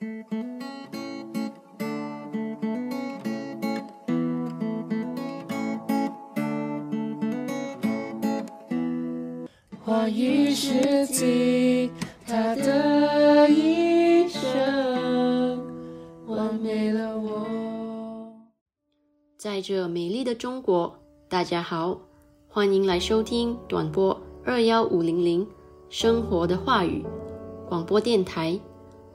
[0.00, 0.06] 话
[10.08, 11.90] 语是记
[12.26, 15.62] 他的一生，
[16.26, 17.46] 完美了我。
[19.36, 20.98] 在这美丽的中国，
[21.28, 22.00] 大家好，
[22.48, 25.46] 欢迎来收听短波二幺五零零
[25.90, 27.04] 生活的话语
[27.68, 28.58] 广播电台。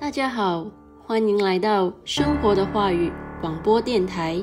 [0.00, 0.66] 大家好，
[1.04, 4.42] 欢迎来到生活的话语广播电台。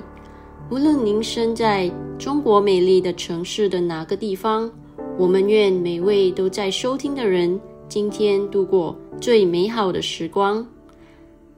[0.70, 4.72] 无论您身在中国美丽的城市的哪个地方，
[5.18, 7.60] 我们愿每位都在收听的人。
[7.90, 10.66] 今天度过最美好的时光。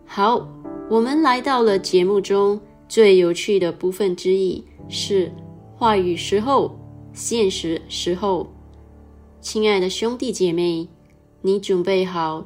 [0.06, 0.48] 好，
[0.90, 2.58] 我们来到了节目中
[2.88, 5.30] 最有趣的部分之一，是
[5.76, 6.74] 话语时候、
[7.12, 8.48] 现实时候。
[9.42, 10.88] 亲爱的兄弟姐妹，
[11.42, 12.46] 你准备好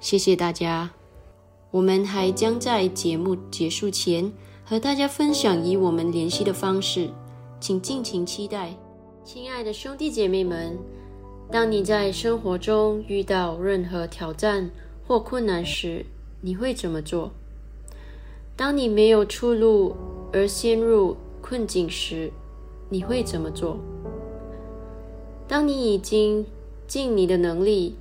[0.00, 0.90] 谢谢大家。
[1.70, 4.32] 我们还将在节目结束前
[4.64, 7.10] 和大家分享与我们联系的方式，
[7.60, 8.74] 请尽情期待。
[9.24, 10.78] 亲爱的兄弟姐妹们。
[11.50, 14.70] 当你在生活中遇到任何挑战
[15.06, 16.04] 或困难时，
[16.42, 17.30] 你会怎么做？
[18.54, 19.96] 当你没有出路
[20.30, 22.30] 而陷入困境时，
[22.90, 23.78] 你会怎么做？
[25.48, 26.44] 当你已经
[26.86, 27.96] 尽你的能力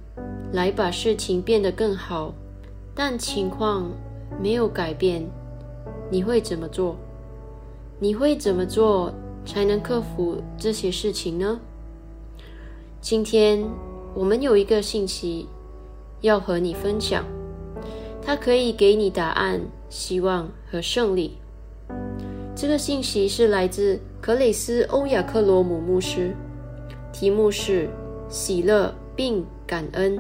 [0.54, 2.34] 来把事情变得更好，
[2.96, 3.92] 但情况
[4.42, 5.26] 没有改变，
[6.10, 6.96] 你会怎么做？
[8.00, 9.14] 你会怎么做
[9.46, 11.60] 才能克服这些事情呢？
[13.02, 13.64] 今天
[14.14, 15.48] 我们有一个信息
[16.22, 17.26] 要和你分享，
[18.22, 21.38] 它可以给你答案、希望和胜利。
[22.56, 26.36] 这个信息是来自克雷斯·欧亚克罗姆牧师，
[27.14, 27.90] 题目是
[28.30, 30.18] “喜乐并感恩”。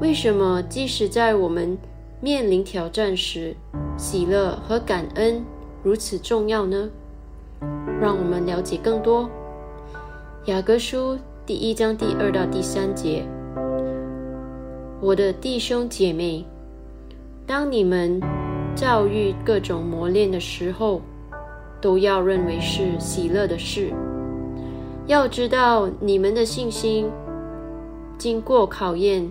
[0.00, 1.76] 为什么即使在我们
[2.20, 3.54] 面临挑战时，
[3.98, 5.42] 喜乐和感恩
[5.82, 6.88] 如此重要呢？
[8.00, 9.28] 让我们了解更多。
[10.44, 13.24] 雅各书第一章第二到第三节：
[15.00, 16.44] 我的弟兄姐妹，
[17.46, 18.20] 当你们
[18.74, 21.00] 遭遇各种磨练的时候，
[21.80, 23.92] 都要认为是喜乐的事。
[25.06, 27.08] 要知道，你们的信心
[28.18, 29.30] 经过考验，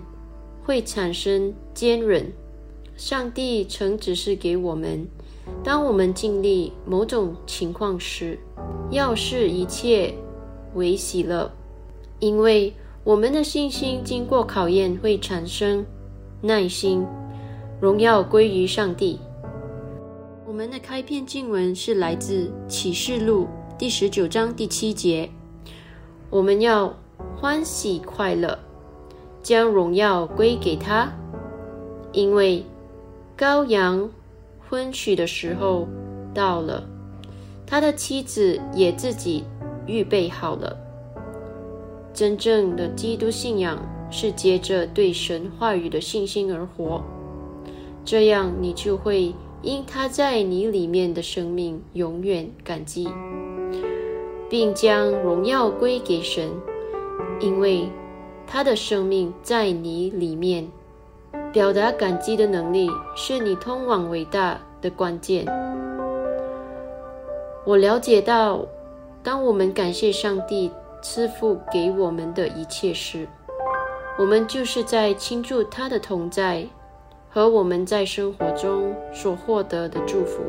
[0.64, 2.32] 会产生坚韧。
[2.96, 5.06] 上帝曾指示给我们：
[5.62, 8.38] 当我们经历某种情况时，
[8.90, 10.14] 要视一切
[10.74, 11.50] 为喜乐，
[12.20, 12.72] 因为
[13.04, 15.84] 我们的信心经过考验会产生
[16.40, 17.06] 耐心。
[17.78, 19.20] 荣耀归于上帝。
[20.46, 23.46] 我们的开篇经文是来自启示录
[23.76, 25.28] 第十九章第七节：
[26.30, 26.96] 我们要
[27.36, 28.58] 欢喜快乐，
[29.46, 31.08] 将荣耀归给他，
[32.10, 32.64] 因为。
[33.38, 34.10] 羔羊
[34.66, 35.86] 婚娶的时候
[36.34, 36.82] 到了，
[37.64, 39.44] 他的妻子也自己
[39.86, 40.76] 预备好了。
[42.14, 43.78] 真正的基督信仰
[44.10, 47.04] 是接着对神话语的信心而活，
[48.06, 53.06] 这样你就会因他在你里面的生命永远感激，
[54.48, 56.48] 并将荣耀归给神，
[57.38, 57.86] 因为
[58.46, 60.68] 他的生命在你里面。
[61.52, 65.46] 表达感激的能力是你通往伟大的关键。
[67.64, 68.64] 我了解到，
[69.22, 70.70] 当我们感谢上帝
[71.02, 73.26] 赐福给我们的一切时，
[74.18, 76.66] 我们就是在庆祝他的同在
[77.30, 80.42] 和我们在生活中所获得的祝福。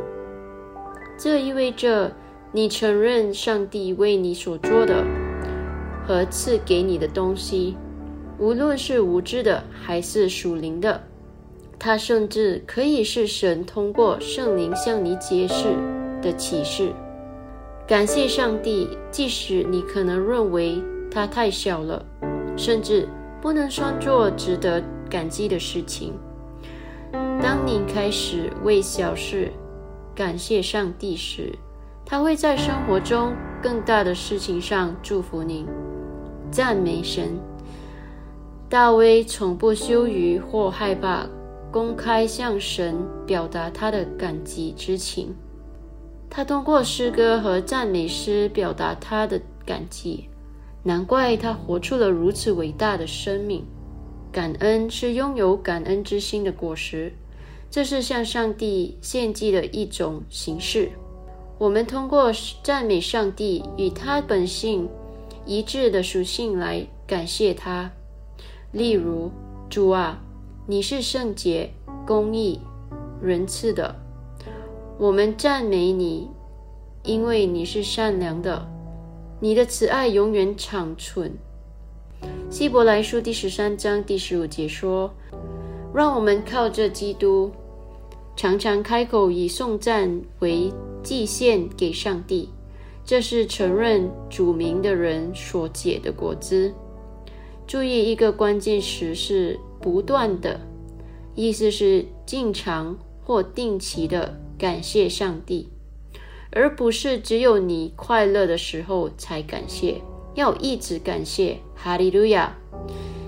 [1.17, 2.11] 这意味着
[2.51, 5.03] 你承认上帝为你所做的
[6.05, 7.77] 和赐给你的东西。
[8.39, 11.01] 无论是无知的还是属灵的，
[11.79, 15.75] 它甚至可以是神通过圣灵向你揭示
[16.21, 16.91] 的启示。
[17.87, 22.05] 感谢上帝，即使你可能认为它太小了，
[22.55, 23.07] 甚至
[23.41, 26.13] 不能算作值得感激的事情。
[27.41, 29.51] 当你开始为小事
[30.13, 31.53] 感谢上帝时，
[32.05, 35.65] 他会在生活中更大的事情上祝福你。
[36.51, 37.39] 赞美神。
[38.69, 41.25] 大卫从不羞于或害怕
[41.71, 45.33] 公开向神表达他的感激之情。
[46.29, 50.29] 他通过诗歌和赞美诗表达他的感激。
[50.83, 53.65] 难怪他活出了如此伟大的生命。
[54.31, 57.11] 感恩是拥有感恩之心的果实，
[57.69, 60.89] 这是向上帝献祭的一种形式。
[61.57, 62.31] 我们通过
[62.63, 64.87] 赞美上帝与他本性
[65.45, 67.91] 一致的属性来感谢他。
[68.73, 69.31] 例如，
[69.69, 70.21] 主啊，
[70.65, 71.71] 你是圣洁、
[72.05, 72.59] 公义、
[73.21, 73.95] 仁慈的，
[74.97, 76.27] 我们赞美你，
[77.01, 78.67] 因为你是善良的，
[79.39, 81.31] 你的慈爱永远长存。
[82.49, 85.11] 希伯来书第十三章第十五节说
[85.95, 87.49] ：“让我们靠着基督，
[88.35, 92.49] 常常开口以颂赞为祭献给上帝，
[93.05, 96.73] 这是承认主名的人所解的果子。”
[97.67, 100.57] 注意一个关键词是“不断的”，
[101.35, 105.67] 意思是经常或定期的感谢上帝，
[106.49, 110.01] 而不是只有你快乐的时候才感谢，
[110.33, 111.57] 要一直感谢。
[111.75, 112.55] 哈利路亚！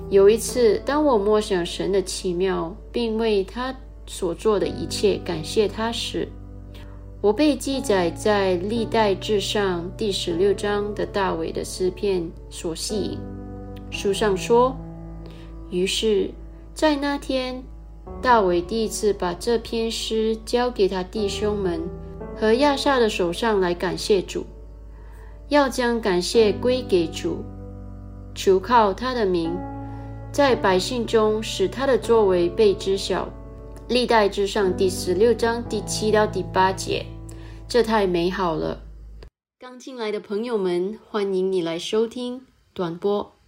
[0.10, 3.75] 有一次，当我默想神的奇妙，并为他
[4.08, 6.27] 所做的一切感谢他时，
[7.22, 13.19] 我被记载在历代志上第十六章的大卫的诗篇所吸引。
[13.91, 14.75] 书上说，
[15.69, 16.31] 于是，
[16.74, 17.63] 在那天，
[18.22, 21.81] 大卫第一次把这篇诗交给他弟兄们
[22.36, 24.46] 和亚萨的手上来感谢主，
[25.50, 27.43] 要将感谢归给主，
[28.34, 29.51] 求靠他的名，
[30.31, 33.27] 在百姓中使他的作为被知晓。
[33.88, 37.03] 历代之上第十六章第七到第八节，
[37.67, 38.84] 这太美好了。
[39.60, 43.38] 刚进来的朋友们，欢迎你来收听短播。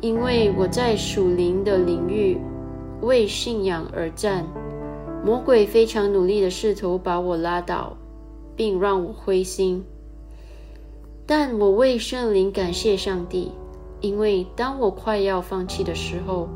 [0.00, 2.38] 因为我在属灵的领域
[3.00, 4.46] 为信仰而战，
[5.24, 7.96] 魔鬼非常努力的试图把我拉倒，
[8.54, 9.84] 并让我灰心。
[11.26, 13.50] 但我为圣灵感谢上帝，
[14.00, 16.48] 因为当我快要放弃的时候，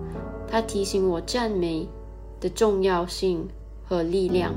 [0.46, 1.88] 他提醒我赞美
[2.38, 3.48] 的重要性
[3.92, 4.54] 和力量。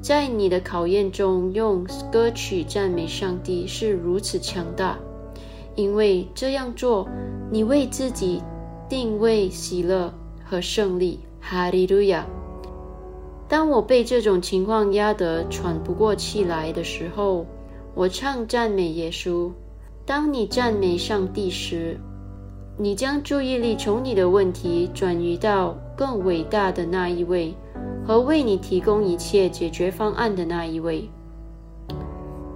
[0.00, 4.98] 在你的考验中，用歌曲赞美上帝是如此强大。
[5.76, 7.08] 因为这样做，
[7.52, 8.42] 你为自己
[8.88, 10.12] 定位喜乐
[10.44, 11.20] 和胜利。
[11.40, 12.26] 哈利路亚！
[13.48, 17.46] 当我被这种情况压得喘不过气来的时候，
[17.94, 19.52] 我唱赞美耶稣。
[20.04, 21.96] 当你赞美上帝时，
[22.76, 27.54] 你将注意力从你的问题转移到更伟大的那一位
[28.06, 31.08] 和为你提供一切解决方案的那一位。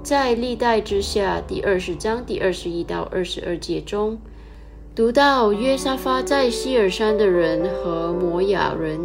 [0.02, 4.18] 在历代之下第二十章第二十一到二十二节中，
[4.94, 8.98] 读到约沙发在希尔山的人和摩亚人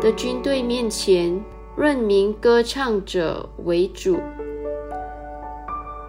[0.00, 1.44] 的军队面前
[1.76, 4.18] 任命歌唱者为主。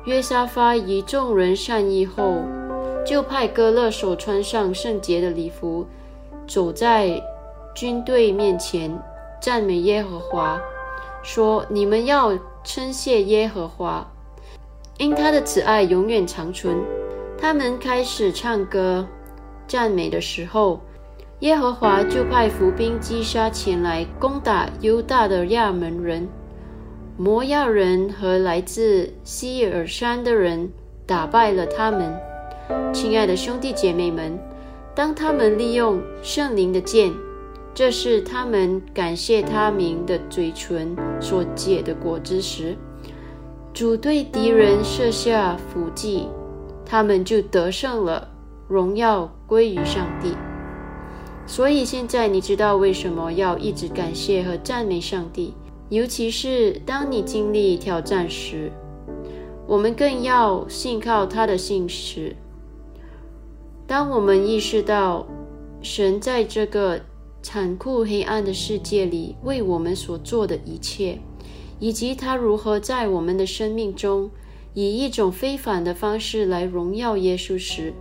[0.06, 2.44] 约沙发以众人善意后，
[3.06, 5.86] 就派歌勒手穿上圣洁的礼服，
[6.48, 7.22] 走在
[7.76, 8.92] 军队面前
[9.42, 10.60] 赞美耶和华，
[11.24, 14.06] 说：“你们要称谢耶和华。”
[14.98, 16.78] 因他的慈爱永远长存。
[17.38, 19.08] 他们开始唱歌
[19.66, 20.82] 赞美的时候，
[21.40, 26.28] 耶和华就派伏兵击杀前来攻打犹大的亚门人、
[27.16, 30.70] 摩亚人和来自希尔山的人，
[31.06, 32.14] 打败了他们。
[32.92, 34.38] 亲爱的兄弟姐妹们，
[34.94, 37.10] 当他们利用圣灵的剑，
[37.80, 42.76] 这是他们感谢他名的嘴唇所结的果子时，
[43.74, 46.28] 主对敌人设下伏击，
[46.86, 48.28] 他们就得胜了，
[48.68, 50.34] 荣耀归于上帝。
[51.48, 55.54] 所以现在你知道为什么要一直感谢和赞美上帝，
[55.88, 58.70] 尤其是当你经历挑战时，
[59.66, 62.36] 我们更要信靠他的信实。
[63.88, 65.26] 当我们意识到
[65.82, 67.00] 神在这个
[67.52, 71.18] 残酷黑暗的世界里为我们所做的一切。
[71.80, 74.30] 以及他如何在我们的生命中
[74.76, 77.92] 以一种非凡的方式来荣耀耶稣时，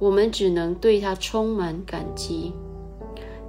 [0.00, 2.52] 我们只能对他充满感激。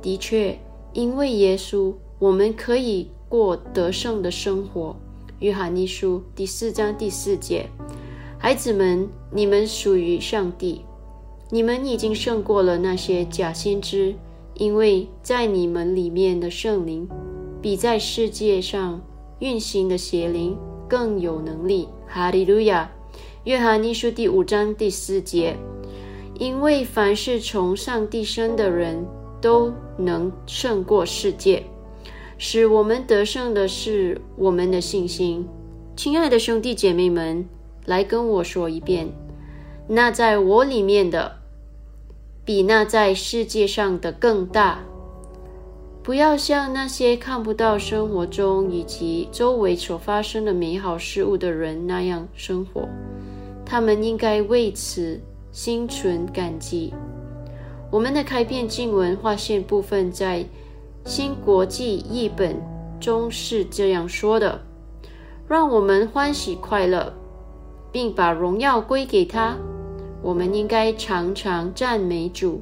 [0.04, 0.60] 的确，
[0.94, 4.96] 因为耶稣，我们可以过得胜的生活。
[5.40, 7.68] 约翰一书第四章第四节：
[8.38, 10.84] 孩子们，你们属于上帝，
[11.50, 14.14] 你们已经胜过了那些假先知，
[14.58, 17.08] 因为在你们里面的圣灵
[17.62, 19.02] 比在世界上。
[19.40, 20.58] 运行的邪灵
[20.90, 21.88] 更有能力。
[22.08, 22.90] 哈利路亚！
[23.44, 25.56] 约翰一书第五章第四节，
[26.40, 29.06] 因为凡是从上帝生的人
[29.40, 31.64] 都能胜过世界，
[32.40, 35.48] 使我们得胜的是我们的信心。
[35.96, 37.48] 亲爱的兄弟姐妹们，
[37.86, 39.08] 来跟我说一遍：
[39.88, 41.32] 那在我里面的，
[42.48, 44.80] 比那在世界上的更大。
[46.02, 52.88] 不要像那些看不到生活中以及周围所发生的美好事物的人那样生活，
[53.66, 55.20] 他们应该为此
[55.52, 56.94] 心存感激。
[57.92, 60.46] 我们的开篇经文划线部分在
[61.04, 62.56] 新国际译本
[62.98, 64.62] 中是这样说的
[65.50, 67.12] ：“让我们欢喜快乐，
[67.92, 69.58] 并把荣耀归给他。
[70.22, 72.62] 我们应该常常赞美主。”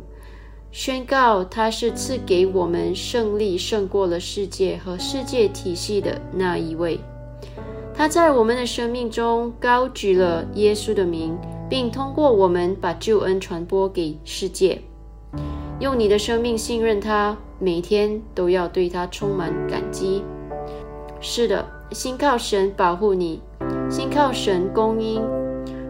[0.71, 6.99] 宣告他是赐给我们胜利胜过了世界和世界体系的那一位。
[7.93, 11.37] 他在我们的生命中高举了耶稣的名，
[11.69, 14.81] 并通过我们把救恩传播给世界。
[15.79, 20.21] 用你的生命信任他，每天都要对他充满感激。
[21.21, 23.41] 是的，心靠神保护你，
[23.89, 25.21] 心靠神供应，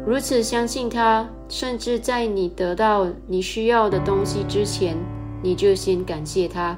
[0.05, 4.95] 如此相信他，甚至在你得到你需要的东西之前，
[5.41, 6.77] 你就先感谢他。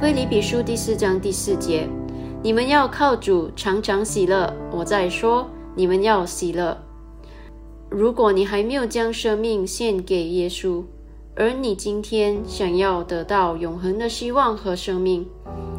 [0.00, 1.88] 菲利比书第四章第四节：
[2.42, 4.52] 你们要靠主常常喜乐。
[4.72, 6.76] 我在说，你们要喜乐。
[7.88, 10.82] 如果你还没有将生命献给耶稣，
[11.36, 15.24] 而你今天想要得到永恒的希望和生命，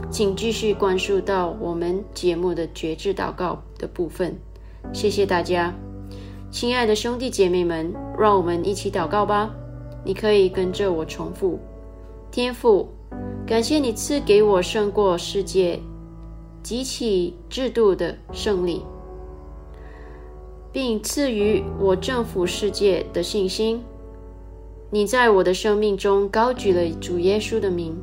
[0.10, 4.34] 请继续关注到我们节目的绝志祷告的部分。
[4.94, 5.74] 谢谢大家，
[6.56, 9.54] 亲爱的兄弟姐妹们，让我们一起祷告吧。
[10.06, 11.60] 你可以跟着我重复：
[12.32, 12.88] 天父，
[13.46, 15.78] 感谢你赐给我胜过世界
[16.64, 18.86] 极其制度的胜利。
[20.72, 23.84] 并赐予我征服世界的信心。
[24.90, 27.94] 你在我的生命中高举了主耶稣的名，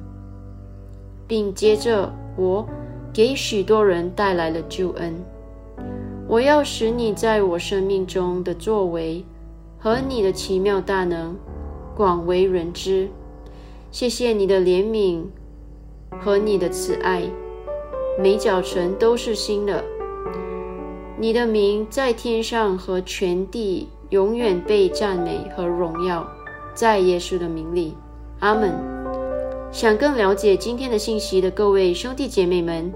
[1.27, 2.69] 并接着我
[3.15, 5.15] 给许多人带来了救恩。
[6.33, 9.23] 我要使你在我生命中的作为
[9.79, 11.37] 和你的奇妙大能
[11.95, 13.11] 广为人知。
[13.91, 15.25] 谢谢你的怜悯
[16.23, 17.25] 和你的慈爱，
[18.19, 19.85] 每早晨都是新的。
[21.19, 26.27] 你的名在天上和全地永远被赞美和荣耀，
[26.73, 27.95] 在耶稣的名里，
[28.39, 28.73] 阿门。
[29.71, 32.91] 想更了解今天的信息的各位兄弟姐妹们，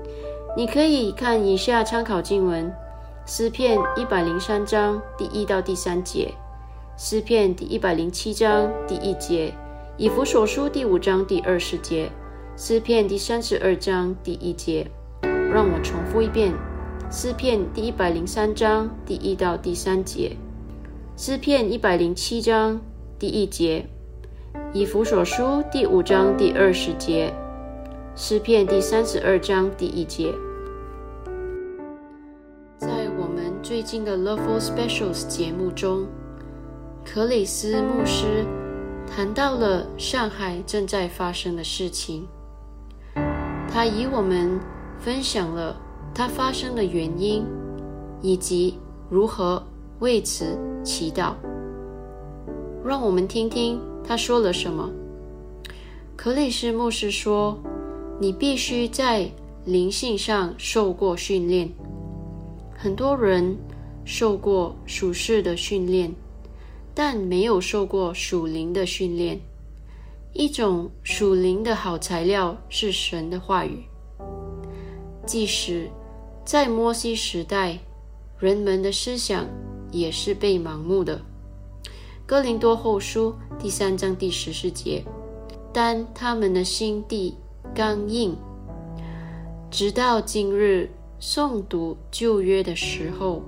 [0.57, 2.73] 你可以看以下参考经文：
[3.28, 6.33] 诗篇一百零三章第一到第三节，
[6.97, 9.52] 诗篇第一百零七章第一节，
[9.97, 12.09] 以弗所书第五章第二十节，
[12.56, 14.88] 诗篇第三十二章第一节。
[15.52, 16.54] 让我重复一遍。
[17.11, 20.37] 诗篇第一百零三章第一到第三节，
[21.16, 22.80] 诗篇一百零七章
[23.18, 23.85] 第一节，
[24.73, 27.33] 以弗所书第五章第二十节，
[28.14, 30.33] 诗篇第三十二章第一节。
[33.68, 36.07] 最近的 Loveful Specials 节目中，
[37.05, 38.46] 克里斯牧师
[39.09, 42.29] 谈到了上海正在发生的事情，
[43.68, 44.61] 他与我们
[45.00, 45.76] 分享了。
[46.14, 47.44] 它发生的原因，
[48.22, 48.79] 以及
[49.11, 49.61] 如何
[49.98, 51.33] 为此祈祷，
[52.85, 54.88] 让我们听听他说了什么。
[56.14, 57.59] 克里斯牧师说
[58.20, 59.29] ：“你必须在
[59.64, 61.68] 灵性上受过训练。
[62.77, 63.57] 很多人
[64.05, 66.15] 受过属世的训练，
[66.95, 69.41] 但没有受过属灵的训练。
[70.33, 73.85] 一种属灵的好材料是神的话语，
[75.27, 75.91] 即使。”
[76.47, 77.77] 在摩西时代，
[78.39, 79.49] 人们的思想
[79.91, 81.21] 也是被盲目的。
[82.25, 85.05] 哥林多后书第三章第十四节，
[85.73, 87.35] 但他们的心地
[87.75, 88.37] 刚硬，
[89.73, 90.89] 直到今日
[91.20, 93.42] 诵读旧约的时候，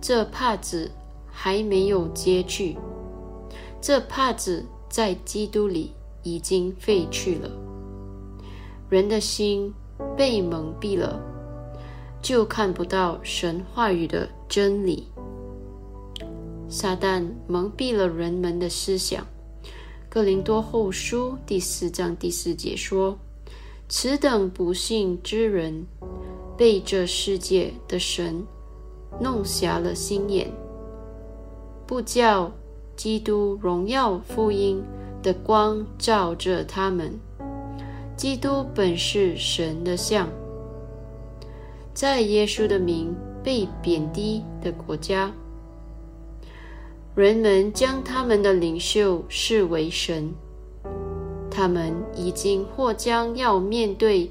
[0.00, 0.90] 这帕子
[1.30, 2.76] 还没有揭去，
[3.80, 7.50] 这帕子在基督里已经废去了。
[8.88, 9.72] 人的心
[10.16, 11.20] 被蒙蔽了。
[12.22, 15.06] 就看不到神话语的真理。
[16.68, 19.24] 撒旦蒙蔽了人们的思想。
[20.08, 23.16] 哥林多后书第四章第四节说
[23.88, 25.86] ：“此等不幸之人，
[26.56, 28.44] 被这世界的神
[29.20, 30.50] 弄瞎了心眼，
[31.86, 32.50] 不叫
[32.96, 34.82] 基督荣耀福音
[35.22, 37.12] 的光照着他们。
[38.16, 40.28] 基督本是神的像。”
[41.92, 45.32] 在耶稣的名被贬低的国家，
[47.14, 50.30] 人们将他们的领袖视为神。
[51.50, 54.30] 他们已经或将要面对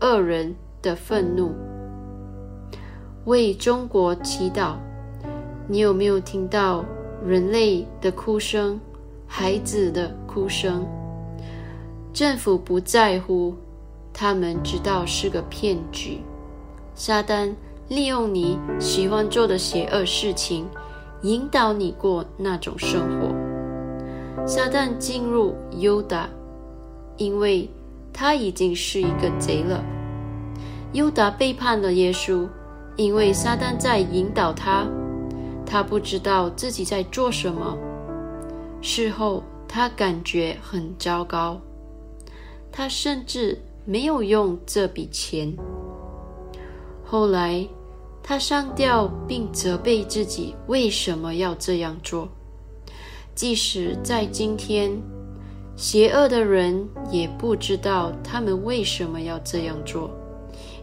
[0.00, 1.54] 恶人的愤怒。
[3.24, 4.74] 为中国祈祷，
[5.66, 6.84] 你有没有听到
[7.26, 8.78] 人类的哭声、
[9.26, 10.86] 孩子的哭声？
[12.12, 13.54] 政府不在乎，
[14.12, 16.18] 他们知道是个骗局。
[16.94, 17.50] 撒旦
[17.88, 20.66] 利用你喜欢做的邪恶事情，
[21.22, 24.46] 引导你过那种生活。
[24.46, 26.28] 撒旦进入犹达，
[27.16, 27.68] 因为
[28.12, 29.82] 他已经是一个贼了。
[30.94, 32.48] 犹达背叛了耶稣，
[32.94, 34.86] 因为撒旦在引导他，
[35.66, 37.76] 他不知道自己在做什么。
[38.80, 41.60] 事后他感觉很糟糕，
[42.70, 45.52] 他甚至没有用这笔钱。
[47.04, 47.66] 后来，
[48.22, 52.28] 他上吊并责备自己为什么要这样做。
[53.34, 54.92] 即使在今天，
[55.74, 60.08] 邪恶的人也不知道他们为什么要这样做，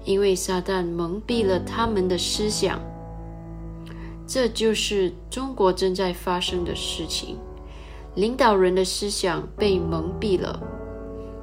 [0.03, 2.79] 因为撒旦蒙蔽了他们的思想。
[4.25, 7.37] 这就是中国正在发生的事情，
[8.15, 10.59] 领导人的思想被蒙蔽了。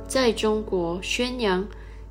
[0.06, 1.66] 在中国宣扬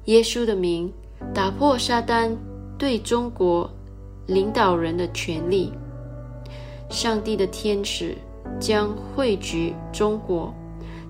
[0.05, 0.93] 耶稣的名，
[1.33, 2.35] 打破撒旦
[2.77, 3.67] 对中国
[4.27, 5.73] 领导人的权利。
[6.89, 8.15] 上帝的天使
[8.59, 10.53] 将汇聚中国，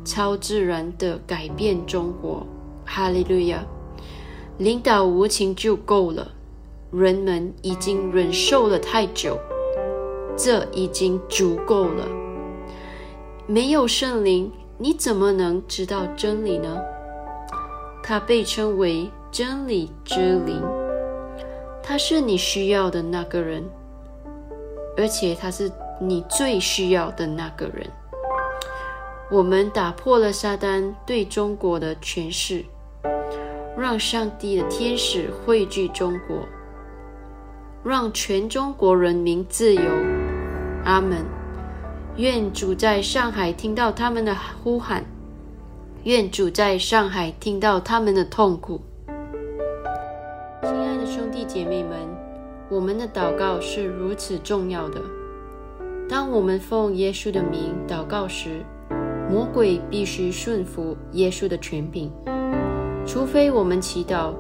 [0.06, 2.48] 超自然的改变中国。
[2.86, 3.66] 哈利路亚！
[4.58, 6.32] 领导无情就够了，
[6.92, 9.38] 人们已经忍受了太久，
[10.36, 12.08] 这已经足够了。
[13.46, 16.82] 没有圣灵，你怎么能知道真理呢？
[18.02, 20.62] 他被称为真理之灵，
[21.84, 23.64] 他是你需要的那个人。
[24.98, 27.88] 而且他是你最需要的那个人。
[29.30, 32.66] 我们打破了撒旦对中国的权势，
[33.78, 36.38] 让上帝的天使汇聚中国，
[37.84, 39.82] 让全中国人民自由。
[40.84, 41.24] 阿门。
[42.16, 45.06] 愿主在上海听到他们的呼喊，
[46.06, 48.82] 愿主在上海听到他们的痛苦。
[50.64, 51.96] 亲爱的兄弟姐妹们。
[52.70, 55.00] 我们的祷告是如此重要的。
[56.10, 58.66] 当我们奉耶稣的名祷告时，
[59.30, 62.12] 魔鬼必须顺服耶稣的权柄，
[63.08, 64.34] 除非我们祈祷，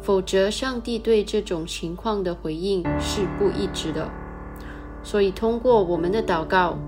[0.00, 4.08] 否则上帝对这种情况的回应是不一致的。
[5.02, 6.78] 所以，通过我们的祷告，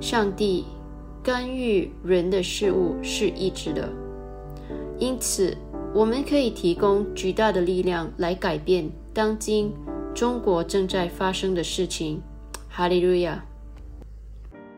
[0.00, 0.66] 上帝
[1.22, 3.88] 干预人的事物是一致的。
[4.98, 5.56] 因此，
[5.94, 9.72] 我们可以提供巨大的力量来改变当今。
[10.14, 12.20] 中国正在发生的事情，
[12.68, 13.44] 哈利路亚！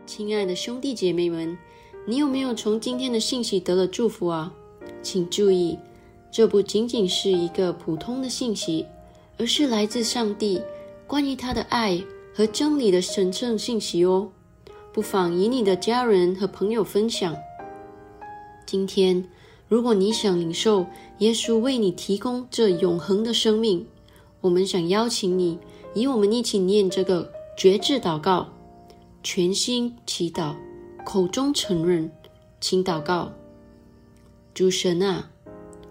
[0.07, 1.59] 亲爱的兄弟姐妹们，
[2.07, 4.53] 你有没有从今天的信息得了祝福啊？
[5.01, 5.79] 请注意，
[6.31, 8.87] 这不仅仅是一个普通的信息，
[9.39, 10.61] 而是来自上帝
[11.07, 12.03] 关于他的爱
[12.35, 14.31] 和真理的神圣信息哦。
[14.93, 17.37] 不妨与你的家人和朋友分享。
[18.67, 19.25] 今天，
[19.69, 20.87] 如果你想领受
[21.19, 23.87] 耶稣为你提供这永恒的生命，
[24.41, 25.59] 我们想邀请你，
[25.95, 28.49] 与我们一起念这个绝志祷告，
[29.23, 30.55] 全心祈祷，
[31.05, 32.11] 口中承认，
[32.61, 33.33] 请祷告：
[34.53, 35.31] 主神啊，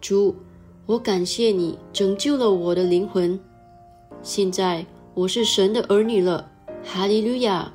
[0.00, 0.34] 主，
[0.86, 3.38] 我感谢你拯救了我的灵魂。
[4.22, 6.50] 现在我是神的儿女了，
[6.84, 7.72] 哈利路亚！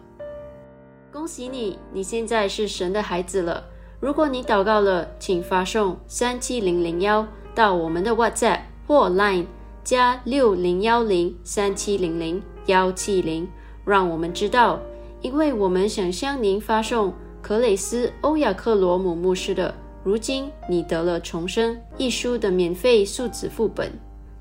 [1.12, 3.66] 恭喜你，你现在是神的孩子了。
[4.00, 7.28] 如果你祷告了，请发送三七零零幺。
[7.56, 9.46] 到我们的 WhatsApp 或 Line
[9.84, 13.48] 加六零幺零三七零零幺七零，
[13.86, 14.80] 让我们知道，
[15.22, 19.70] 因为我们想向您发送克雷斯欧亚克罗姆牧师的
[20.04, 23.92] 《如今你得了重生》一书的免费数字副本。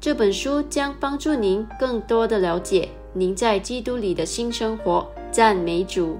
[0.00, 5.06] 这本书将帮助您更多的了解您在基督里的新生活。
[5.30, 6.18] 赞美主！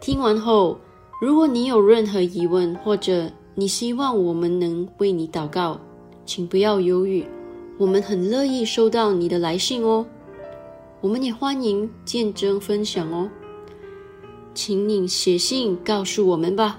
[0.00, 0.78] 听完后，
[1.20, 5.80] 如果你有任何疑问或者，你希望我们能为你祷告，
[6.24, 7.24] 请不要犹豫，
[7.78, 10.06] 我们很乐意收到你的来信哦。
[11.00, 13.28] 我们也欢迎见证分享哦，
[14.54, 16.78] 请你写信告诉我们吧。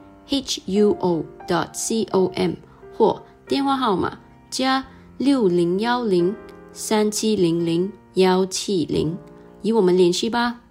[0.31, 2.53] h u o dot c o m
[2.97, 4.17] 或电话号码
[4.49, 4.85] 加
[5.17, 6.33] 六零幺零
[6.71, 9.17] 三七零零幺七零，
[9.61, 10.61] 与我们联系吧。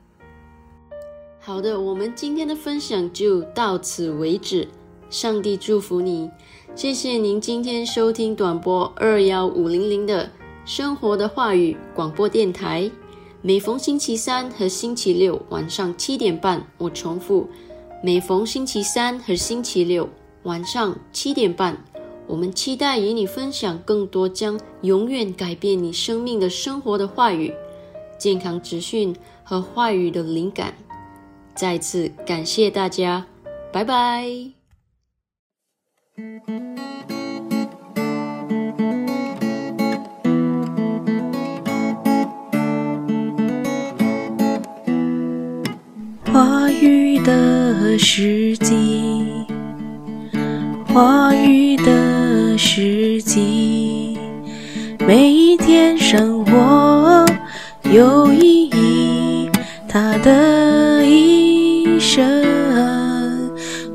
[1.38, 4.66] 好的，我们今天的分享就到此为止。
[5.11, 6.31] 上帝祝福你，
[6.75, 10.31] 谢谢您今天收听短波二幺五零零的
[10.64, 12.90] 生活的话语广播电台。
[13.42, 17.49] 每逢星期三和星期六晚上七点半，我重复，
[18.02, 20.08] 每逢星期三和星期六
[20.44, 21.76] 晚上七点半，
[22.26, 27.52] 我们期待与你分享更多将永远改变你生命的生活的话语、
[28.18, 30.72] 健康资讯和话语的灵感。
[31.54, 33.26] 再次感谢大家，
[33.70, 34.50] 拜拜。
[48.02, 49.44] 时机，
[50.88, 54.18] 话语的时机，
[55.06, 57.26] 每一天生活
[57.92, 59.50] 有意义，
[59.86, 62.42] 他的一生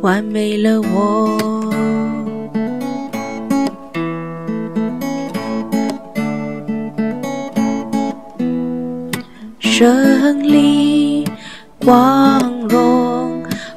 [0.01, 1.65] 完美了我。
[9.59, 11.25] 胜利。
[11.79, 13.04] 光荣，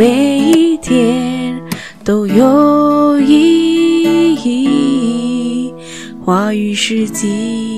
[0.00, 1.60] 每一天
[2.02, 5.74] 都有意义。
[6.24, 7.69] 话语世纪。